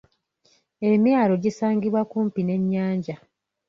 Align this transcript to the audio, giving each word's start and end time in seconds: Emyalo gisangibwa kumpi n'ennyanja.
Emyalo 0.91 1.33
gisangibwa 1.43 2.01
kumpi 2.11 2.39
n'ennyanja. 2.43 3.15